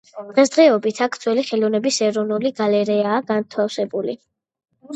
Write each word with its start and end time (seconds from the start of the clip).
დღესდღეობით 0.29 1.01
აქ 1.05 1.17
ძველი 1.25 1.43
ხელოვნების 1.49 2.01
ეროვნული 2.07 2.53
გალერეაა 2.63 3.21
განთავსებული. 3.31 4.21